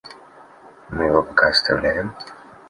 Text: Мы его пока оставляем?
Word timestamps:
Мы 0.89 1.05
его 1.05 1.21
пока 1.21 1.49
оставляем? 1.49 2.15